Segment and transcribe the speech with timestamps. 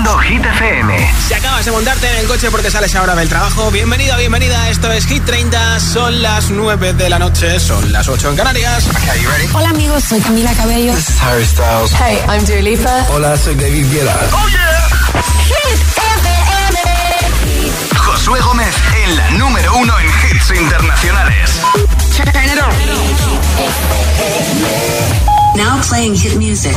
[0.00, 1.14] escuchando Hit FM.
[1.26, 4.68] Si acabas de montarte en el coche porque sales ahora del trabajo, bienvenido, bienvenida.
[4.70, 5.80] Esto es Hit 30.
[5.80, 8.88] Son las 9 de la noche, son las 8 en Canarias.
[9.52, 10.94] Hola amigos, soy Camila Cabello.
[10.94, 11.92] This is Harry Styles.
[11.92, 13.06] Hey, I'm Dua Lipa.
[13.10, 14.16] Hola, soy David Guetta.
[14.32, 14.88] ¡Oh, yeah!
[15.44, 16.78] Hit FM.
[17.96, 18.74] Josué Gómez
[19.04, 21.60] en la número uno en hits internacionales.
[25.56, 26.76] Now playing hit music.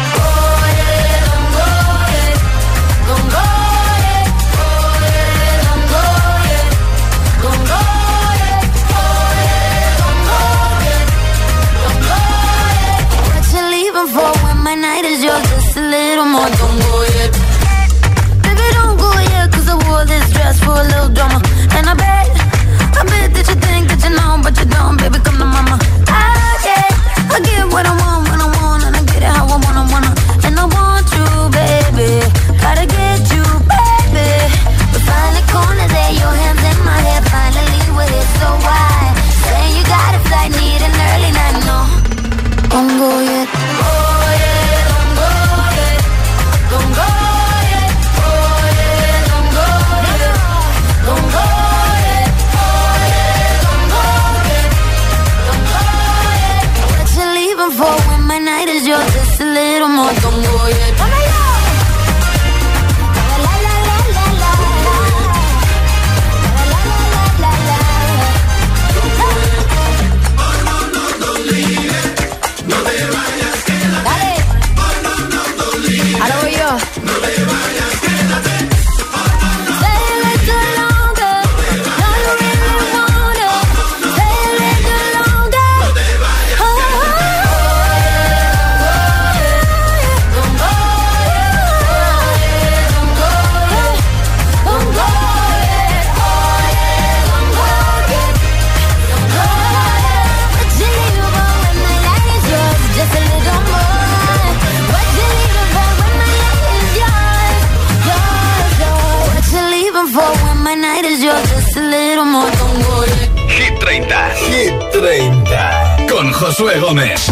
[113.47, 114.29] Hit 30.
[114.35, 116.07] Hit 30.
[116.09, 117.31] Con Josué Gómez.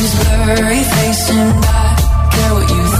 [0.00, 0.78] My Blurry
[1.28, 2.99] and I care what you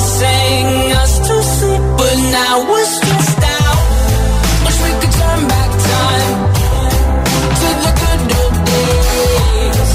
[0.00, 3.80] sang us to sleep, but now we're stressed out.
[4.64, 6.36] Wish we could turn back time
[7.60, 9.90] to the good old days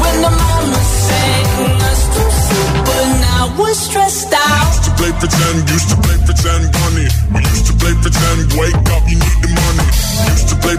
[0.00, 4.72] when the mama sang us to sleep, but now we're stressed out.
[4.84, 7.08] To play pretend, used to play pretend, honey.
[7.34, 9.86] We used to play pretend, wake up, you need the money.
[10.20, 10.76] We used to play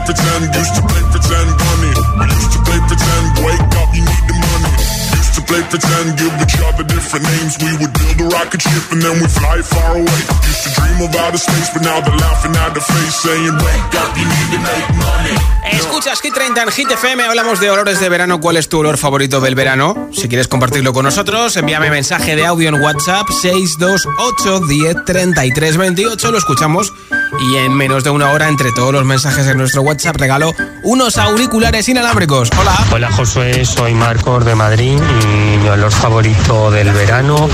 [2.85, 4.80] pretend, wake up, you need the money.
[5.31, 7.55] Used to play pretend, give each other different names.
[7.63, 10.21] We would build a rocket ship and then we fly far away.
[10.43, 13.95] Used to dream of outer space, but now they're laughing at the face, saying, wake
[13.95, 15.35] up, you need to make money.
[15.71, 18.41] Escuchas Hit 30 en Hit FM, hablamos de olores de verano.
[18.41, 20.09] ¿Cuál es tu olor favorito del verano?
[20.11, 26.31] Si quieres compartirlo con nosotros, envíame mensaje de audio en WhatsApp 628 10 33 28.
[26.31, 26.91] Lo escuchamos
[27.39, 31.17] y en menos de una hora, entre todos los mensajes en nuestro WhatsApp, regalo unos
[31.17, 32.49] auriculares inalámbricos.
[32.59, 32.75] Hola.
[32.91, 37.47] Hola Josué, soy Marcos de Madrid y mi olor favorito del verano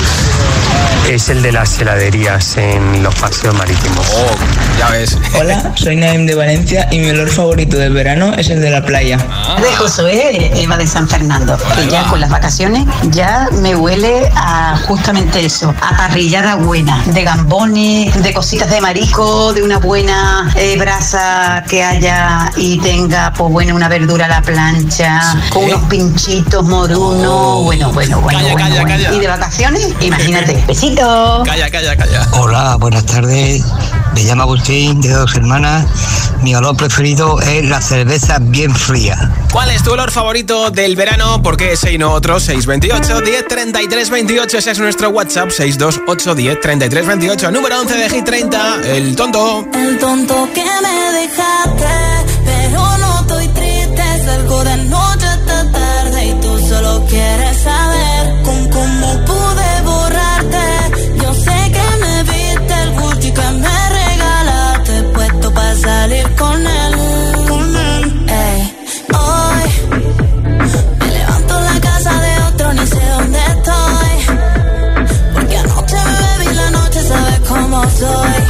[1.09, 4.05] es el de las heladerías en los paseos marítimos.
[4.13, 5.17] Oh, ya ves.
[5.39, 8.83] Hola, soy Naim de Valencia y mi olor favorito del verano es el de la
[8.83, 9.17] playa.
[9.61, 14.77] De Josué, Eva de San Fernando, que ya con las vacaciones ya me huele a
[14.85, 20.75] justamente eso, a parrillada buena, de gambones, de cositas de marisco, de una buena eh,
[20.77, 25.21] brasa que haya y tenga, pues bueno, una verdura a la plancha,
[25.53, 29.03] con unos pinchitos morunos, bueno, bueno, bueno, Calla, bueno, calla, bueno.
[29.03, 29.15] calla.
[29.15, 30.63] Y de vacaciones, imagínate.
[30.67, 31.43] Besitos.
[31.47, 32.27] Calla, calla, calla.
[32.33, 33.63] Hola, buenas tardes.
[34.13, 35.87] Me llamo Agustín, de dos hermanas.
[36.43, 39.31] Mi olor preferido es la cerveza bien fría.
[39.51, 41.41] ¿Cuál es tu olor favorito del verano?
[41.41, 42.39] ¿Por qué ese y no otro?
[42.39, 44.57] 628 10 33 28.
[44.59, 45.49] Ese es nuestro WhatsApp.
[45.49, 47.51] 628 10 33 28.
[47.51, 48.75] Número 11 de Hit 30.
[48.85, 49.67] El tonto.
[49.73, 51.87] El tonto que me dejaste,
[52.45, 54.03] pero no estoy triste.
[54.23, 55.36] Salgo de noche
[57.07, 60.65] quieres saber con cómo pude borrarte.
[61.21, 66.93] Yo sé que me viste el Gucci que me regalaste, puesto para salir con él.
[67.47, 68.25] Con él.
[68.29, 68.75] Ey,
[69.13, 69.63] hoy
[70.99, 74.15] me levanto en la casa de otro, ni sé dónde estoy.
[75.33, 77.37] Porque anoche me bebí la noche, sabe
[77.99, 78.46] Ya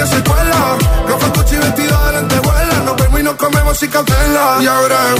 [0.00, 0.78] nadie se cuela.
[1.08, 2.80] Nos fue coche y vestido de lentejuela.
[2.84, 4.58] Nos vemos y nos comemos sin cautela.
[4.60, 5.19] Y ahora es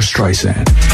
[0.00, 0.93] Streisand.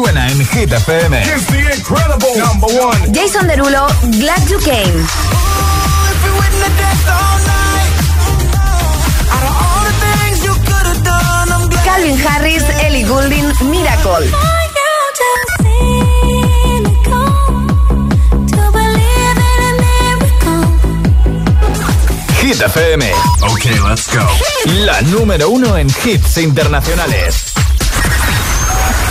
[0.00, 1.20] Suena en Hit FM.
[1.22, 3.12] It's the incredible number one.
[3.12, 3.88] Jason Derulo,
[4.20, 5.04] Glad You Came.
[11.84, 14.30] Calvin Harris, Ellie Goulding, Miracle.
[22.40, 23.12] Hit FM.
[23.40, 24.24] Ok, let's go.
[24.84, 27.47] La número uno en hits internacionales.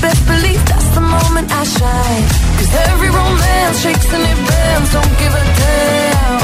[0.00, 2.24] best believe that's the moment I shine.
[2.58, 6.40] Cause every romance shakes and it bends, don't give a damn.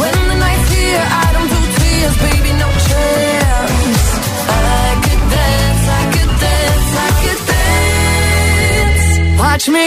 [0.00, 4.06] When the night's here, I don't do tears, baby, no chance.
[4.48, 9.04] I could dance, I could dance, I could dance.
[9.40, 9.86] Watch me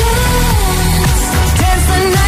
[0.00, 1.22] dance,
[1.60, 2.27] dance the night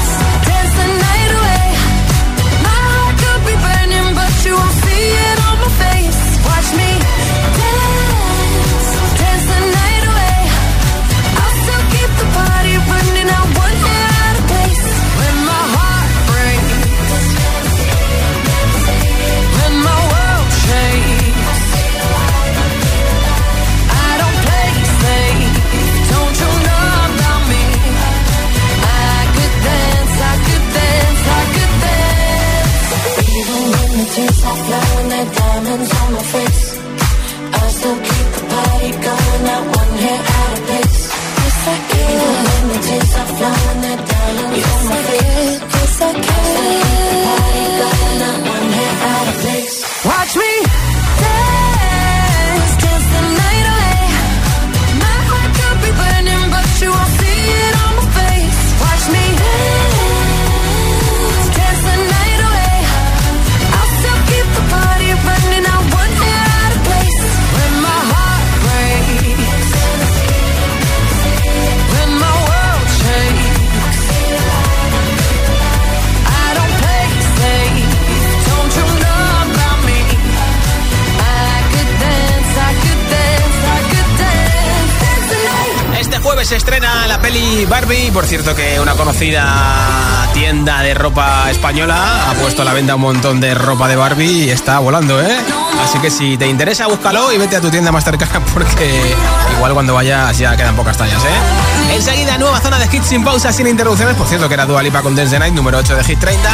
[88.13, 93.01] Por cierto, que una conocida tienda de ropa española ha puesto a la venta un
[93.01, 95.37] montón de ropa de Barbie y está volando, ¿eh?
[95.81, 99.15] Así que si te interesa, búscalo y vete a tu tienda más cercana porque
[99.55, 101.95] igual cuando vayas ya quedan pocas tallas, ¿eh?
[101.95, 104.15] Enseguida, nueva zona de hits sin pausa, sin interrupciones.
[104.15, 106.49] Por cierto, que era Dua Lipa con Dance the Night, número 8 de Hit 30.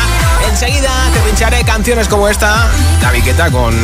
[0.50, 2.67] Enseguida te pincharé canciones como esta,
[3.02, 3.76] La Viqueta con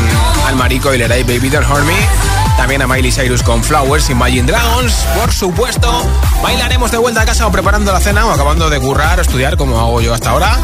[0.47, 2.32] Almarico y Leray Baby Don't Hurt Me.
[2.57, 4.93] También a Miley Cyrus con Flowers, Imagine Dragons.
[5.19, 6.05] Por supuesto,
[6.41, 9.57] bailaremos de vuelta a casa o preparando la cena o acabando de currar o estudiar
[9.57, 10.57] como hago yo hasta ahora.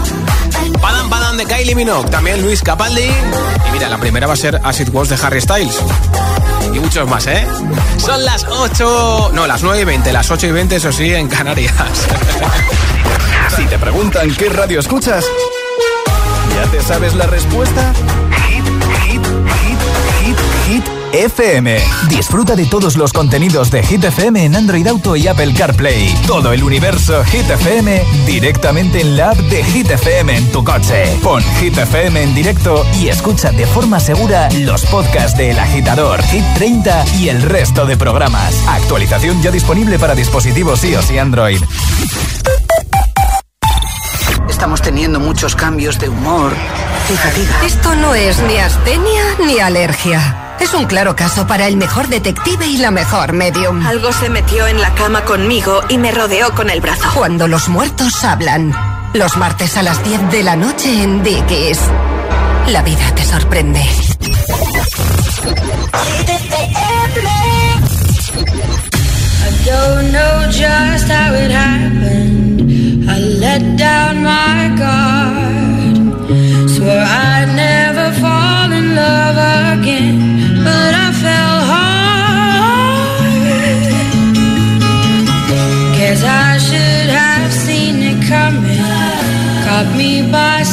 [0.82, 3.02] Padam Padam de Kylie Minogue, también Luis Capaldi.
[3.02, 5.78] Y mira, la primera va a ser As It de Harry Styles.
[6.74, 7.48] Y muchos más, ¿eh?
[7.98, 11.28] Son las 8, no, las 9 y 20, las 8 y 20, eso sí, en
[11.28, 11.74] Canarias.
[13.56, 15.26] Si te preguntan qué radio escuchas,
[16.56, 17.94] ¿ya te sabes la respuesta?
[21.12, 21.78] FM.
[22.10, 26.14] Disfruta de todos los contenidos de Hit FM en Android Auto y Apple CarPlay.
[26.28, 31.18] Todo el universo Hit FM directamente en la app de Hit FM en tu coche.
[31.24, 36.22] Pon Hit FM en directo y escucha de forma segura los podcasts de El Agitador,
[36.24, 38.56] Hit 30 y el resto de programas.
[38.68, 41.62] Actualización ya disponible para dispositivos iOS y Android.
[44.50, 46.52] Estamos teniendo muchos cambios de humor
[47.10, 47.66] y fatiga.
[47.66, 50.49] Esto no es ni astenia ni alergia.
[50.62, 53.86] Es un claro caso para el mejor detective y la mejor medium.
[53.86, 57.10] Algo se metió en la cama conmigo y me rodeó con el brazo.
[57.16, 58.74] Cuando los muertos hablan.
[59.14, 61.80] Los martes a las 10 de la noche en Dickies.
[62.68, 63.82] La vida te sorprende.
[78.96, 80.49] Love again.
[81.24, 83.20] fell hard.
[85.98, 88.86] Guess I should have seen it coming.
[89.66, 90.64] Caught me by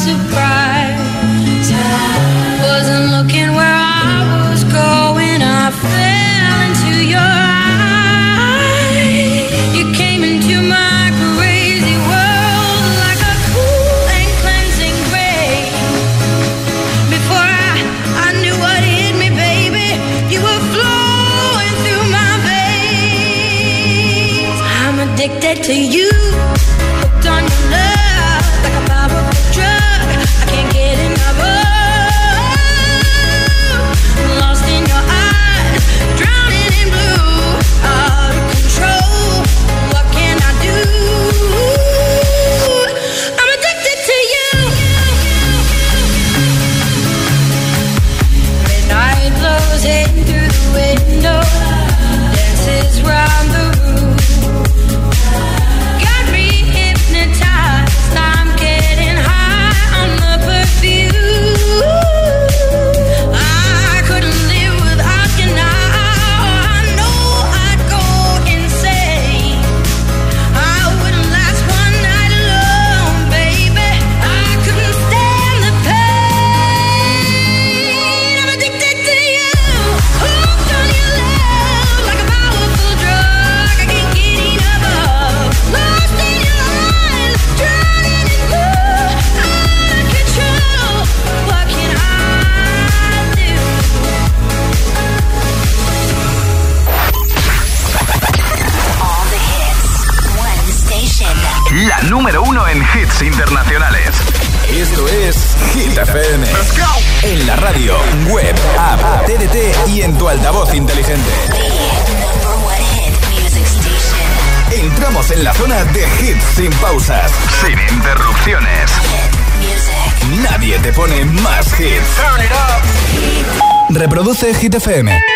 [124.54, 125.35] Hit FM.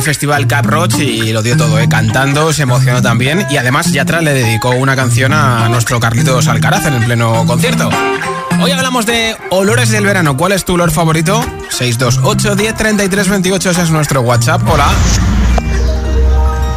[0.00, 1.86] el festival Cap Roach y lo dio todo, ¿eh?
[1.86, 3.46] cantando, se emocionó también.
[3.50, 7.90] Y además, Yatra le dedicó una canción a nuestro Carlitos Alcaraz en el pleno concierto.
[8.62, 10.38] Hoy hablamos de olores del verano.
[10.38, 11.44] ¿Cuál es tu olor favorito?
[11.68, 14.62] 628 10 33 28, ese es nuestro WhatsApp.
[14.66, 14.86] Hola.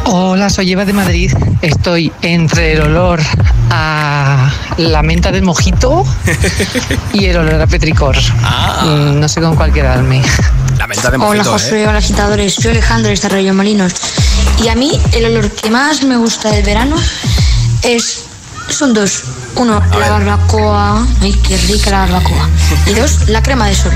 [0.04, 1.32] Hola, soy Eva de Madrid.
[1.62, 3.20] Estoy entre el olor
[3.70, 6.04] a la menta del mojito
[7.14, 8.16] y el olor a petricor.
[8.82, 10.20] Mm, No sé con cuál quedarme.
[10.84, 13.94] La menta de Hola hola agitadores, soy Alejandro de Arroyo Molinos
[14.62, 16.96] y a mí el olor que más me gusta del verano
[17.80, 18.24] es
[18.68, 19.24] son dos.
[19.56, 22.50] Uno, la barbacoa, ay qué rica la barbacoa.
[22.84, 23.94] Y dos, la crema de sol.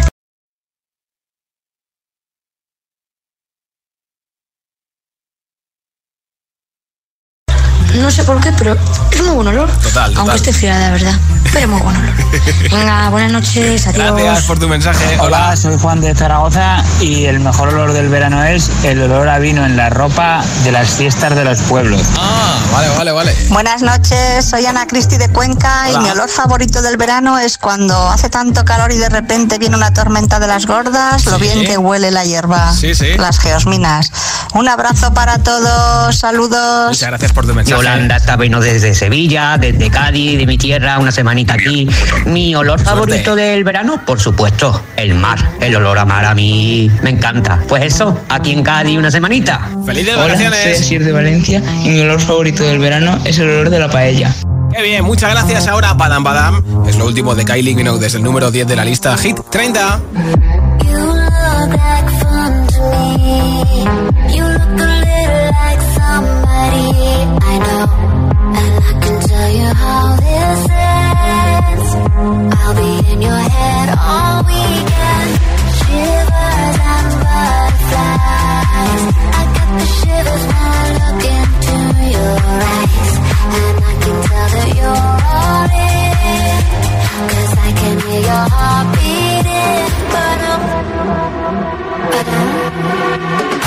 [7.98, 8.76] No sé por qué, pero
[9.12, 9.68] es muy buen olor.
[9.70, 10.16] Total, total.
[10.16, 11.14] Aunque esté fría, de verdad.
[11.52, 12.14] Pero muy buen olor.
[12.70, 14.12] Venga, buenas noches, adiós.
[14.14, 15.16] Gracias por tu mensaje.
[15.18, 19.38] Hola, soy Juan de Zaragoza y el mejor olor del verano es el olor a
[19.38, 22.00] vino en la ropa de las fiestas de los pueblos.
[22.18, 23.37] Ah, vale, vale, vale.
[23.48, 25.98] Buenas noches, soy Ana Cristi de Cuenca Hola.
[26.00, 29.76] y mi olor favorito del verano es cuando hace tanto calor y de repente viene
[29.76, 31.42] una tormenta de las gordas, lo Sí.
[31.42, 33.16] bien que huele la hierba, Sí, sí.
[33.18, 34.12] las geosminas.
[34.54, 36.88] Un abrazo para todos, saludos.
[36.88, 37.78] Muchas gracias por tu mensaje.
[37.88, 41.88] Yolanda está vino desde Sevilla, desde Cádiz, de mi tierra, una semanita aquí.
[42.27, 45.38] Mi olor favorito del verano, por supuesto, el mar.
[45.59, 47.61] El olor a mar a mí me encanta.
[47.66, 49.70] Pues eso, aquí en Cádiz una semanita.
[49.87, 51.07] ¡Feliz de Hola, soy vacaciones!
[51.07, 54.35] De Valencia y mi olor favorito del verano es el olor de la paella.
[54.70, 55.66] Qué bien, muchas gracias.
[55.66, 58.85] Ahora Padam Padam es lo último de Kylie Minogue desde el número 10 de la
[58.85, 60.01] lista Hit 30.
[64.35, 64.79] You look
[66.08, 66.88] somebody
[67.52, 67.86] I know,
[68.60, 71.88] and I can tell you how this ends.
[72.60, 75.30] I'll be in your head all weekend.
[75.78, 79.04] Shivers and butterflies.
[79.38, 81.76] I got the shivers when I look into
[82.16, 83.12] your eyes,
[83.56, 86.60] and I can tell that you're all in.
[87.32, 90.62] Cause I can hear your heart beating, but I'm,
[92.12, 92.26] but
[93.52, 93.57] I'm.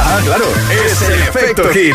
[0.00, 0.46] ah, claro,
[0.86, 1.94] es el efecto hit.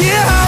[0.00, 0.28] Yeah.
[0.28, 0.47] how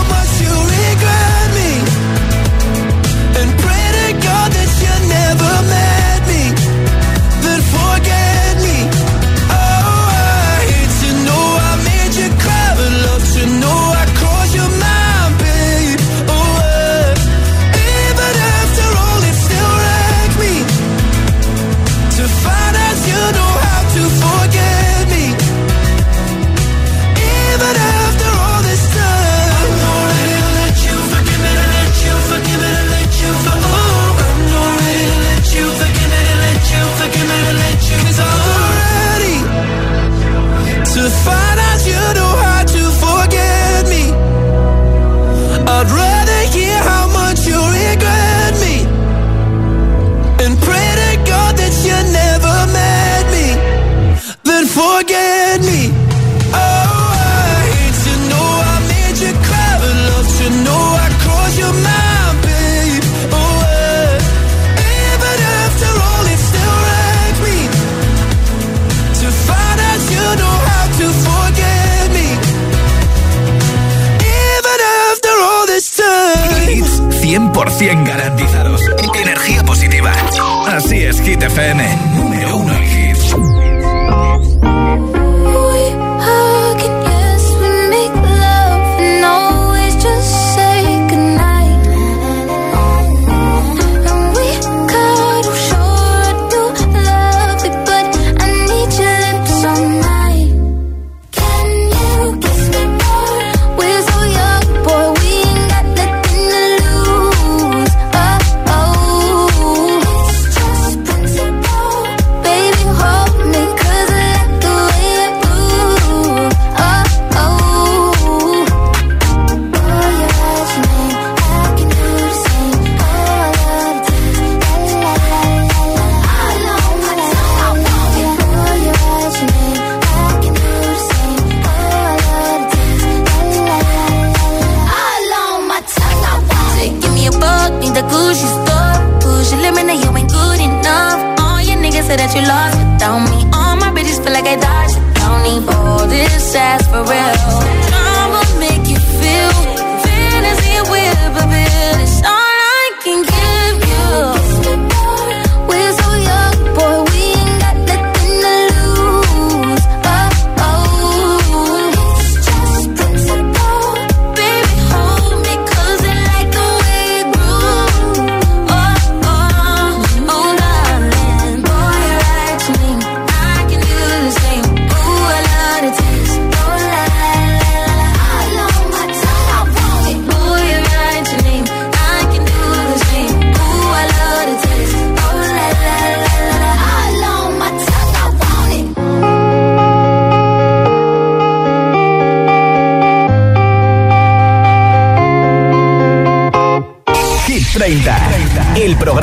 [81.61, 81.89] FM.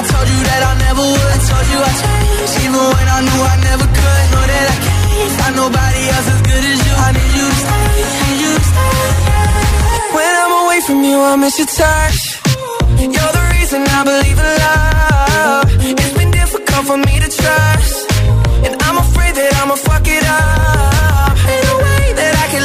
[0.00, 1.38] I told you that I never would.
[1.44, 4.24] Told you I changed, even when I knew I never could.
[4.32, 6.94] Know that I can't find nobody else as good as you.
[7.04, 8.96] I need you to stay, need you to stay.
[10.16, 12.20] When I'm away from you, I miss your touch.
[12.96, 15.68] You're the reason I believe in love.
[15.84, 17.96] It's been difficult for me to trust.
[18.64, 21.36] And I'm afraid that I'ma fuck it up.
[21.44, 22.64] Ain't no way that I can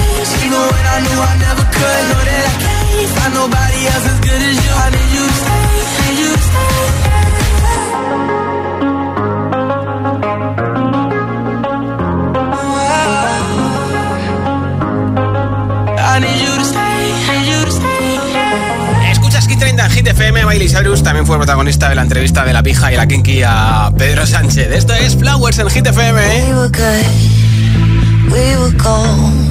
[0.51, 2.03] even when I knew I never could.
[2.11, 4.71] Know that I can't find nobody else as good as you.
[4.83, 5.65] I need you to stay,
[6.01, 7.81] need you to stay.
[16.03, 16.95] I need you to stay,
[17.31, 19.11] need you to stay.
[19.11, 20.45] Escuchas Hit 30 en Hit FM.
[20.45, 23.91] Miley Cyrus también fue protagonista de la entrevista de la pija y la kinky a
[23.97, 24.71] Pedro Sánchez.
[24.71, 26.19] Esto es Flowers en Hit FM.
[26.19, 27.05] We were good,
[28.33, 29.50] we were gold.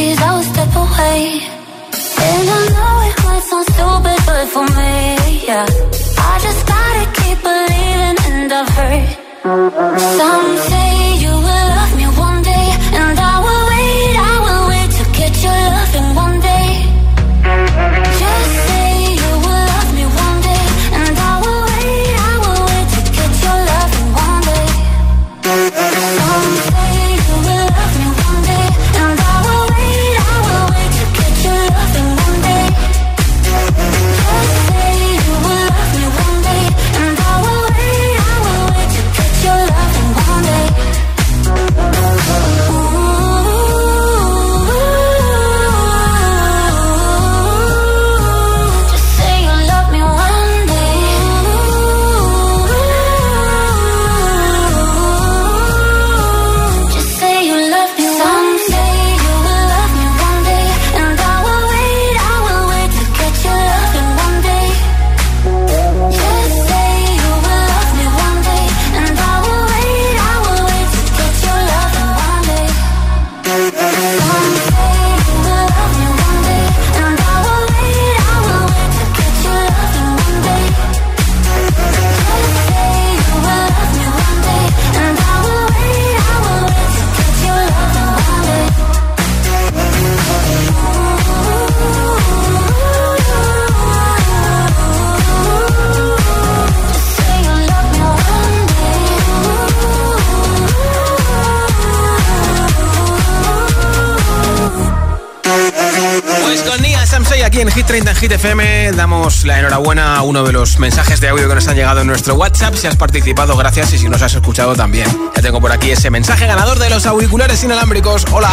[108.21, 111.49] Hit 30 en Hit FM damos la enhorabuena a uno de los mensajes de audio
[111.49, 112.75] que nos han llegado en nuestro WhatsApp.
[112.75, 115.07] Si has participado, gracias y si nos has escuchado también.
[115.35, 118.25] Ya tengo por aquí ese mensaje ganador de los auriculares inalámbricos.
[118.31, 118.51] Hola.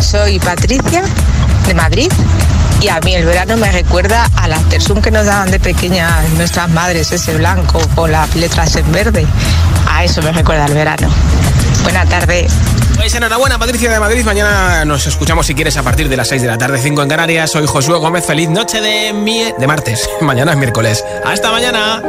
[0.00, 1.04] Soy Patricia
[1.66, 2.10] de Madrid
[2.80, 6.68] y a mí el verano me recuerda al aftersun que nos daban de pequeñas nuestras
[6.70, 9.26] madres, ese blanco con las letras en verde.
[9.88, 11.08] A eso me recuerda el verano.
[11.84, 12.48] Buena tarde.
[12.96, 14.24] Pues enhorabuena, Patricia de Madrid.
[14.24, 17.08] Mañana nos escuchamos si quieres a partir de las 6 de la tarde, 5 en
[17.08, 17.50] Canarias.
[17.50, 18.24] Soy Josué Gómez.
[18.24, 19.52] Feliz noche de, mi...
[19.58, 20.08] de martes.
[20.20, 21.04] Mañana es miércoles.
[21.24, 22.02] Hasta mañana.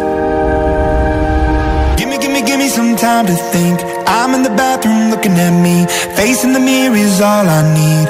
[2.68, 3.80] Some time to think.
[4.06, 5.86] I'm in the bathroom looking at me.
[6.18, 8.08] Facing the mirror is all I need.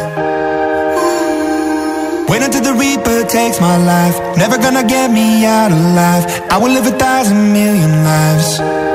[2.27, 4.17] Wait until the Reaper takes my life.
[4.37, 6.25] Never gonna get me out alive.
[6.49, 8.94] I will live a thousand million lives.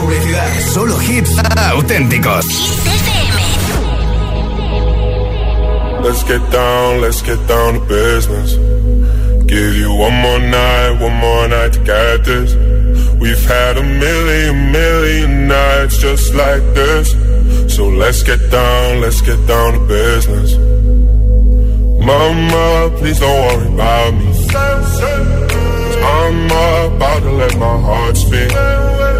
[0.00, 1.36] Publicidad, solo hits
[1.74, 2.46] auténticos.
[6.02, 8.54] Let's get down, let's get down to business.
[9.46, 12.54] Give you one more night, one more night to get this.
[13.20, 17.12] We've had a million, million nights just like this.
[17.74, 20.56] So let's get down, let's get down to business.
[22.06, 24.30] Mama, please don't worry about me.
[26.02, 29.19] I'm about to let my heart speak.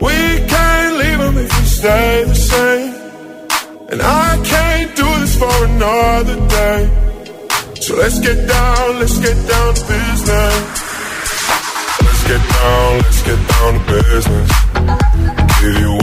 [0.00, 2.94] We can't leave them if we stay the same.
[3.90, 6.80] And I can't do this for another day.
[7.80, 10.89] So let's get down, let's get down to business.
[12.30, 14.50] Get down, let's get down to business.
[15.60, 15.98] Give you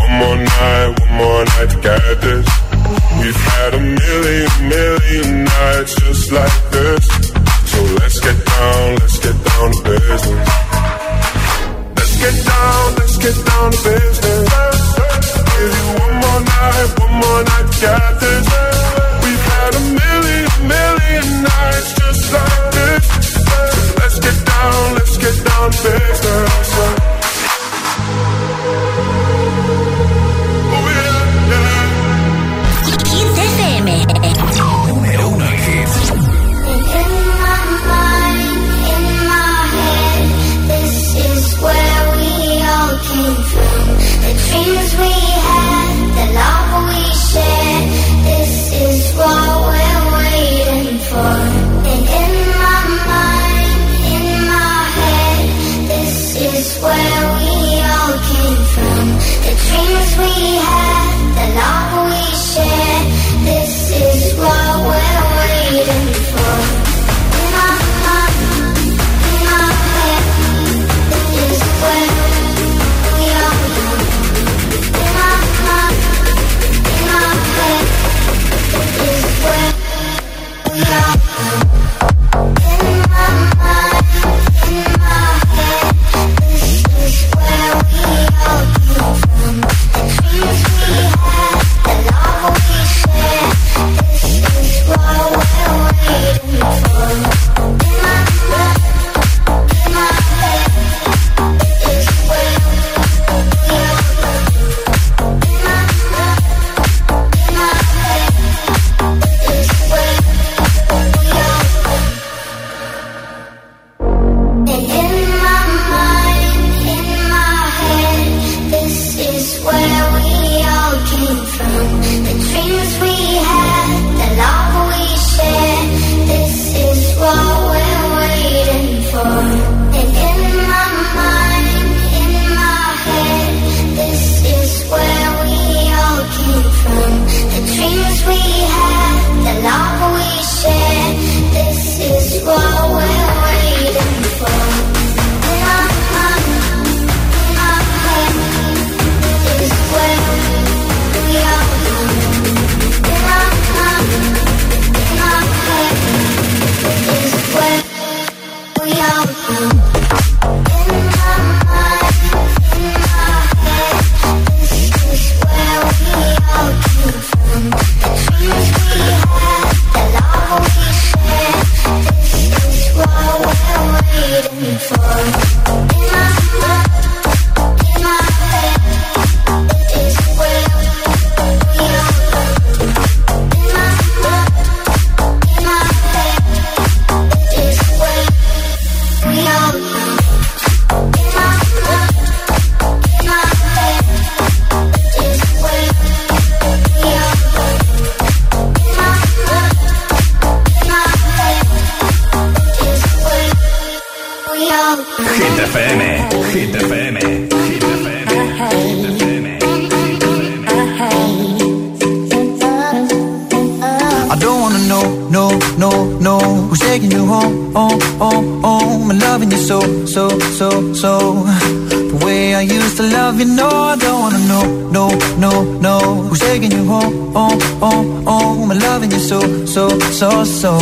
[226.88, 228.72] Home, home, home, home.
[228.72, 230.78] I'm loving you so, so, so, so.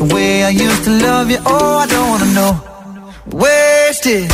[0.00, 2.52] The way I used to love you, oh I don't wanna know.
[3.32, 4.30] Wasted.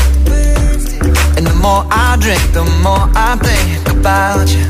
[1.37, 4.65] And the more I drink, the more I think about you.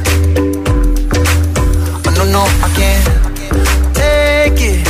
[2.05, 3.07] Oh no, no, I can't
[3.97, 4.85] take it.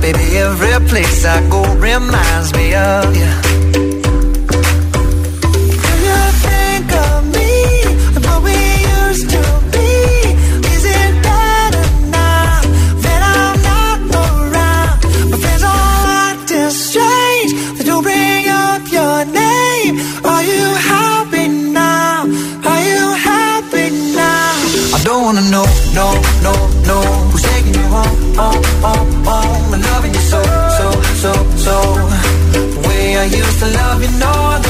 [0.00, 3.49] Baby, every place I go reminds me of you.
[28.40, 29.74] Home, home, home?
[29.74, 30.40] And loving you so,
[30.78, 30.86] so,
[31.22, 31.32] so,
[31.66, 31.76] so.
[32.54, 34.69] The way I used to love you, know,